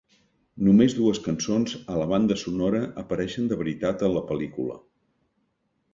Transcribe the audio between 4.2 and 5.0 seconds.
pel·lícula.